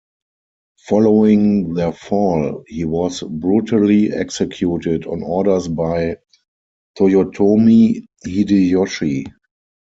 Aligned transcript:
Following 0.87 1.75
their 1.75 1.91
fall, 1.91 2.63
he 2.65 2.85
was 2.85 3.21
brutally 3.21 4.11
executed 4.11 5.05
on 5.05 5.21
orders 5.21 5.67
by 5.67 6.17
Toyotomi 6.97 8.05
Hideyoshi. 8.25 9.27